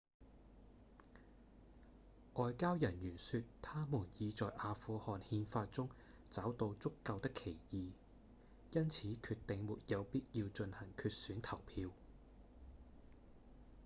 [2.33, 5.89] 外交人員說他們已在阿富汗憲法中
[6.31, 7.91] 找到足夠的歧義
[8.71, 11.91] 因此決定沒有必要進行決選投票